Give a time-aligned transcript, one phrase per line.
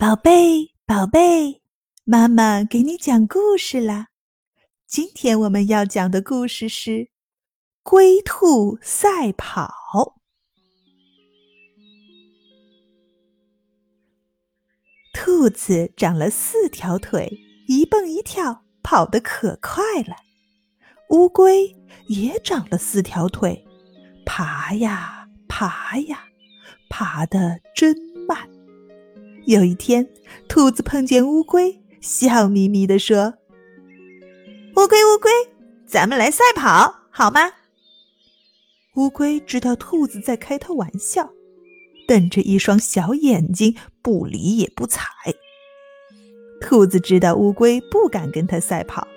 [0.00, 1.60] 宝贝，宝贝，
[2.04, 4.06] 妈妈给你讲故事啦。
[4.86, 6.90] 今天我们要讲的故事是
[7.82, 9.70] 《龟兔赛跑》。
[15.12, 17.38] 兔子长了四条腿，
[17.68, 20.16] 一蹦一跳，跑得可快了。
[21.10, 21.76] 乌龟
[22.08, 23.62] 也长了四条腿，
[24.24, 26.24] 爬呀爬呀，
[26.88, 28.09] 爬得真。
[29.46, 30.06] 有一天，
[30.48, 33.34] 兔子碰见乌龟，笑眯眯地说
[34.76, 35.30] ：“乌龟，乌龟，
[35.86, 37.50] 咱们来赛跑，好吗？”
[38.96, 41.30] 乌龟知道兔子在开它玩笑，
[42.06, 45.04] 瞪着一双小眼睛，不理也不睬。
[46.60, 49.08] 兔子知道乌龟不敢跟它赛跑，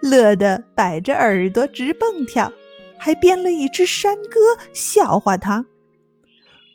[0.00, 2.52] 乐得摆着耳朵直蹦跳，
[2.98, 4.38] 还编了一支山歌
[4.74, 5.64] 笑话它：“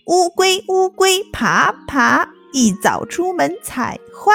[0.08, 4.34] 乌龟，乌龟，爬爬。”一早出门采花，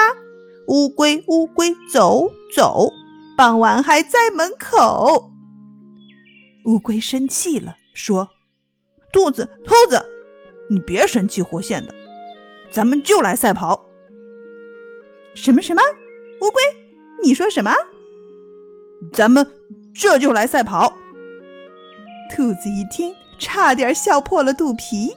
[0.68, 2.92] 乌龟乌龟走走，
[3.36, 5.30] 傍晚还在门口。
[6.66, 8.28] 乌龟生气了，说
[9.12, 10.04] ：“兔子，兔子，
[10.70, 11.94] 你别神气活现的，
[12.70, 13.84] 咱们就来赛跑。”
[15.34, 15.82] 什么什么？
[16.42, 16.62] 乌龟，
[17.22, 17.72] 你说什么？
[19.12, 19.44] 咱们
[19.94, 20.96] 这就来赛跑。
[22.30, 25.16] 兔子一听，差点笑破了肚皮。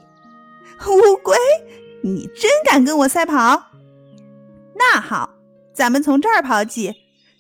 [0.88, 1.36] 乌龟。
[2.06, 3.72] 你真敢跟我赛跑？
[4.76, 5.34] 那好，
[5.74, 6.94] 咱们从这儿跑起，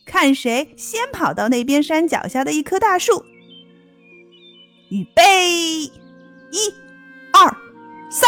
[0.07, 3.23] 看谁先跑到那边山脚下的一棵大树。
[4.89, 5.91] 预备，一、
[7.31, 7.55] 二、
[8.09, 8.27] 三！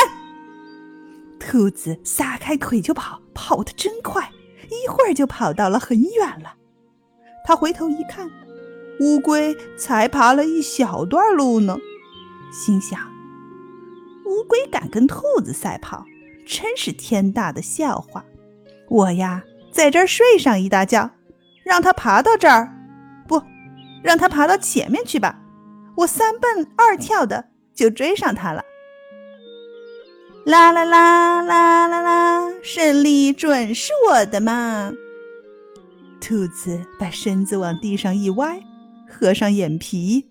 [1.40, 4.32] 兔子撒开腿就跑，跑得真快，
[4.70, 6.54] 一会儿就跑到了很远了。
[7.46, 8.30] 他回头一看，
[9.00, 11.80] 乌龟才爬了一小段路呢，
[12.52, 13.00] 心想：
[14.26, 16.06] 乌龟敢跟兔子赛跑？
[16.48, 18.24] 真是天大的笑话！
[18.90, 21.12] 我呀，在这儿睡上一大觉，
[21.64, 22.74] 让他爬到这儿，
[23.28, 23.44] 不，
[24.02, 25.38] 让他爬到前面去吧。
[25.98, 28.64] 我三蹦二跳的就追上他了。
[30.46, 34.94] 啦啦啦啦啦啦，胜利准是我的嘛！
[36.22, 38.58] 兔子把身子往地上一歪，
[39.10, 40.26] 合上眼皮，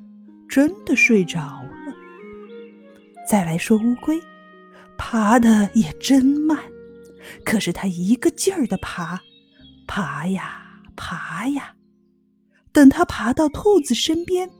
[0.48, 1.94] 真的睡着了。
[3.28, 4.18] 再来说乌龟。
[4.98, 6.58] 爬的也真慢，
[7.44, 9.20] 可是他一个劲儿的爬，
[9.86, 10.62] 爬呀
[10.96, 11.74] 爬呀。
[12.72, 14.50] 等他爬到兔子身边，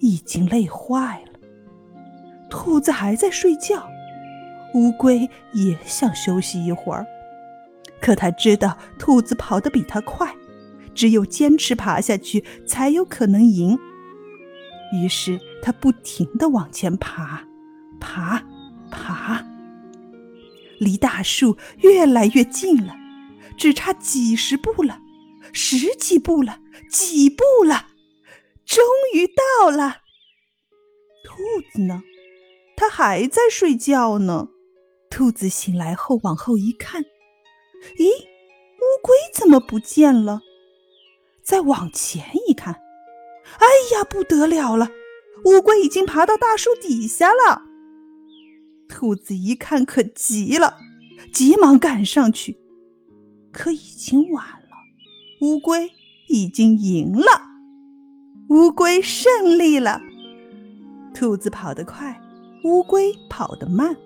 [0.00, 1.38] 已经累坏了。
[2.48, 3.86] 兔子还在睡觉，
[4.74, 7.06] 乌龟也想休息一会儿，
[8.00, 10.34] 可他知道兔子跑得比他快，
[10.94, 13.78] 只有坚持爬下去才有可能赢。
[14.94, 17.42] 于是他不停地往前爬，
[18.00, 18.42] 爬，
[18.90, 19.44] 爬。
[20.78, 22.94] 离大树越来越近了，
[23.56, 25.00] 只差几十步了，
[25.52, 27.86] 十几步了，几步了，
[28.64, 28.84] 终
[29.14, 29.98] 于到了。
[31.24, 32.02] 兔子呢？
[32.76, 34.48] 它还在睡觉呢。
[35.10, 37.02] 兔子醒来后往后一看，
[37.96, 40.42] 咦，乌龟怎么不见了？
[41.42, 42.74] 再往前一看，
[43.58, 44.90] 哎呀，不得了了，
[45.44, 47.67] 乌龟已经爬到大树底下了。
[48.88, 50.78] 兔子一看，可急了，
[51.32, 52.56] 急忙赶上去，
[53.52, 54.68] 可已经晚了。
[55.42, 55.90] 乌龟
[56.28, 57.26] 已经赢了，
[58.48, 60.00] 乌龟胜利了。
[61.14, 62.20] 兔子跑得快，
[62.64, 63.96] 乌龟跑得慢，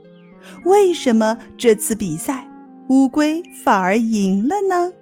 [0.65, 2.47] 为什么这次比赛
[2.89, 4.93] 乌龟反而赢了呢？